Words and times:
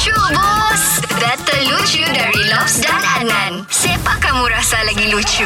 Lucu 0.00 0.16
bos 0.32 0.84
Data 1.20 1.56
lucu 1.68 2.00
dari 2.08 2.40
Lobs 2.48 2.80
dan 2.80 3.04
Adnan 3.20 3.68
Siapa 3.68 4.16
kamu 4.16 4.48
rasa 4.48 4.80
lagi 4.88 5.12
lucu? 5.12 5.44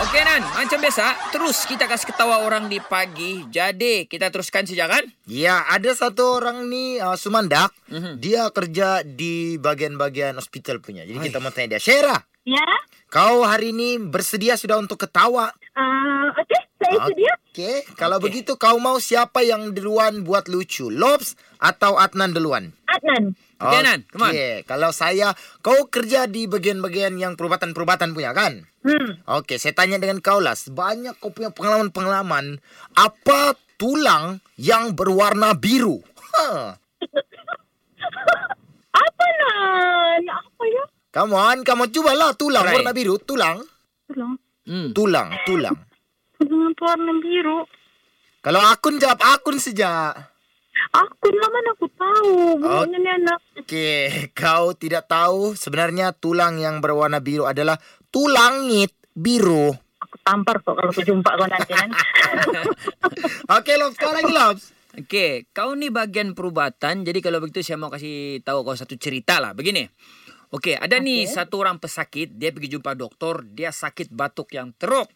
Okey 0.00 0.24
Nan, 0.24 0.40
macam 0.40 0.80
biasa, 0.80 1.20
terus 1.28 1.68
kita 1.68 1.84
kasih 1.84 2.08
ketawa 2.08 2.40
orang 2.40 2.72
di 2.72 2.80
pagi. 2.80 3.44
Jadi, 3.52 4.08
kita 4.08 4.32
teruskan 4.32 4.64
saja 4.64 4.88
kan? 4.88 5.04
Ya, 5.28 5.68
ada 5.68 5.92
satu 5.92 6.40
orang 6.40 6.72
ni 6.72 6.96
uh, 6.96 7.12
Sumandak. 7.12 7.76
Mhm. 7.92 8.16
Dia 8.24 8.48
kerja 8.48 9.04
di 9.04 9.60
bagian-bagian 9.60 10.32
hospital 10.32 10.80
punya. 10.80 11.04
Jadi 11.04 11.20
kita 11.20 11.36
mau 11.36 11.52
tanya 11.52 11.76
dia, 11.76 11.84
Syera, 11.84 12.16
Ya, 12.48 12.64
kau 13.12 13.44
hari 13.44 13.76
ini 13.76 14.00
bersedia 14.00 14.56
sudah 14.56 14.80
untuk 14.80 14.96
ketawa? 14.96 15.52
uh, 15.76 16.26
okey, 16.40 16.60
saya 16.80 17.04
sedia. 17.04 17.32
Okey, 17.52 17.84
kalau 18.00 18.16
Okey. 18.16 18.32
begitu 18.32 18.56
kau 18.56 18.80
mau 18.80 18.96
siapa 18.96 19.44
yang 19.44 19.76
duluan 19.76 20.24
buat 20.24 20.48
lucu? 20.48 20.88
Lobs 20.88 21.36
atau 21.60 22.00
Adnan 22.00 22.32
duluan? 22.32 22.72
Adnan. 22.90 23.24
Okey, 23.60 23.76
Adnan, 23.78 24.00
come 24.10 24.22
on. 24.26 24.32
Okey, 24.34 24.54
kalau 24.66 24.90
saya, 24.90 25.30
kau 25.62 25.86
kerja 25.86 26.26
di 26.26 26.50
bagian-bagian 26.50 27.14
yang 27.14 27.38
perubatan-perubatan 27.38 28.10
punya 28.10 28.34
kan? 28.34 28.66
Hmm. 28.82 29.22
Okey, 29.40 29.62
saya 29.62 29.76
tanya 29.76 30.00
dengan 30.00 30.18
kau 30.18 30.42
lah. 30.42 30.58
Sebanyak 30.58 31.20
kau 31.22 31.30
punya 31.30 31.54
pengalaman-pengalaman, 31.54 32.58
apa 32.98 33.54
tulang 33.78 34.42
yang 34.58 34.96
berwarna 34.98 35.54
biru? 35.54 36.02
Ha. 36.34 36.74
Apa 38.90 39.24
nan? 39.38 40.22
Apa 40.26 40.64
ya? 40.66 40.84
Come 41.10 41.34
on, 41.34 41.58
kamu 41.62 41.90
cubalah 41.90 42.34
tulang 42.34 42.66
Try. 42.66 42.74
warna 42.82 42.90
biru. 42.90 43.18
Tulang, 43.18 43.62
Tolong. 44.10 44.34
Hmm. 44.66 44.90
tulang, 44.94 45.30
tulang. 45.46 45.74
Dengan 46.38 46.74
warna 46.74 47.12
biru. 47.18 47.66
Kalau 48.40 48.60
akun 48.62 48.98
jawab 48.98 49.20
akun 49.20 49.58
saja. 49.58 50.14
Aku 51.00 51.26
lama 51.32 51.58
aku 51.72 51.86
tahu. 51.96 52.60
Bukannya 52.60 52.98
ni 53.00 53.10
anak. 53.10 53.38
Okey, 53.64 54.34
kau 54.36 54.76
tidak 54.76 55.08
tahu 55.08 55.56
sebenarnya 55.56 56.12
tulang 56.12 56.60
yang 56.60 56.84
berwarna 56.84 57.24
biru 57.24 57.48
adalah 57.48 57.80
tulangit 58.12 58.92
biru. 59.16 59.72
Aku 60.00 60.16
tampar 60.20 60.60
kok 60.60 60.76
kalau 60.76 60.90
aku 60.92 61.00
jumpa 61.00 61.30
kau 61.40 61.48
nanti 61.48 61.72
kan. 61.72 61.88
Okey, 63.56 63.74
Lobs, 63.80 63.96
kau 63.96 64.12
lagi, 64.12 64.32
Lobs. 64.32 64.64
Okey, 65.00 65.48
kau 65.54 65.72
ni 65.72 65.88
bagian 65.88 66.36
perubatan. 66.36 67.06
Jadi 67.06 67.18
kalau 67.24 67.40
begitu 67.40 67.64
saya 67.64 67.80
mau 67.80 67.88
kasih 67.88 68.44
tahu 68.44 68.60
kau 68.66 68.76
satu 68.76 68.98
cerita 69.00 69.40
lah. 69.40 69.56
Begini. 69.56 69.88
Okey, 70.50 70.74
ada 70.74 70.98
ni 70.98 71.30
satu 71.30 71.62
orang 71.62 71.78
pesakit. 71.78 72.34
Dia 72.34 72.50
pergi 72.50 72.74
jumpa 72.74 72.98
doktor. 72.98 73.46
Dia 73.46 73.70
sakit 73.70 74.10
batuk 74.10 74.50
yang 74.50 74.74
teruk. 74.74 75.06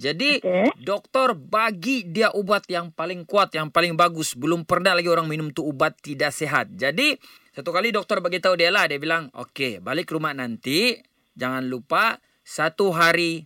Jadi 0.00 0.40
Okey. 0.40 0.80
doktor 0.80 1.36
bagi 1.36 2.08
dia 2.08 2.32
ubat 2.32 2.64
yang 2.72 2.88
paling 2.88 3.28
kuat, 3.28 3.52
yang 3.52 3.68
paling 3.68 4.00
bagus. 4.00 4.32
Belum 4.32 4.64
pernah 4.64 4.96
lagi 4.96 5.12
orang 5.12 5.28
minum 5.28 5.52
tu 5.52 5.60
ubat 5.60 5.92
tidak 6.00 6.32
sehat. 6.32 6.72
Jadi 6.72 7.20
satu 7.52 7.68
kali 7.68 7.92
doktor 7.92 8.24
bagi 8.24 8.40
tahu 8.40 8.56
dia 8.56 8.72
lah. 8.72 8.88
Dia 8.88 8.96
bilang, 8.96 9.28
okey 9.36 9.84
balik 9.84 10.08
rumah 10.08 10.32
nanti. 10.32 10.96
Jangan 11.36 11.68
lupa 11.68 12.16
satu 12.40 12.88
hari 12.96 13.44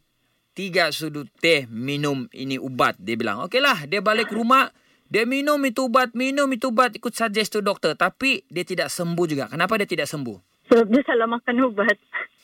tiga 0.54 0.94
sudut 0.94 1.26
teh 1.42 1.66
minum 1.66 2.30
ini 2.30 2.54
ubat. 2.54 3.02
Dia 3.02 3.18
bilang, 3.18 3.42
okey 3.50 3.58
lah. 3.58 3.82
Dia 3.90 3.98
balik 3.98 4.30
rumah. 4.30 4.70
Dia 5.10 5.26
minum 5.26 5.58
itu 5.66 5.90
ubat, 5.90 6.14
minum 6.14 6.46
itu 6.54 6.70
ubat. 6.70 6.94
Ikut 6.94 7.18
suggest 7.18 7.50
tu 7.50 7.66
doktor. 7.66 7.98
Tapi 7.98 8.46
dia 8.46 8.62
tidak 8.62 8.94
sembuh 8.94 9.26
juga. 9.26 9.50
Kenapa 9.50 9.74
dia 9.74 9.90
tidak 9.90 10.06
sembuh? 10.06 10.51
Sebab 10.72 10.88
dia 10.88 11.04
salah 11.04 11.28
makan 11.28 11.68
ubat. 11.68 11.96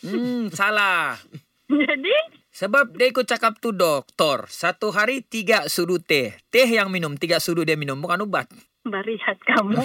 Hmm, 0.05 0.53
salah. 0.53 1.17
Jadi, 1.73 2.13
Sebab 2.53 2.93
dia 2.93 3.09
ikut 3.09 3.25
cakap 3.25 3.57
tu 3.57 3.73
doktor. 3.73 4.53
Satu 4.53 4.93
hari 4.93 5.25
tiga 5.25 5.65
sudut 5.73 6.05
teh. 6.05 6.37
Teh 6.53 6.69
yang 6.69 6.93
minum, 6.93 7.17
tiga 7.17 7.41
sudut 7.41 7.65
dia 7.65 7.81
minum. 7.81 7.97
Bukan 7.97 8.29
ubat. 8.29 8.53
barihat 8.85 9.37
kamu. 9.45 9.81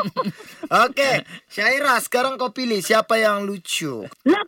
Okey, 0.88 1.28
Syaira, 1.48 1.96
sekarang 2.00 2.40
kau 2.40 2.52
pilih 2.52 2.80
siapa 2.80 3.20
yang 3.20 3.44
lucu. 3.44 4.04
Laks 4.24 4.47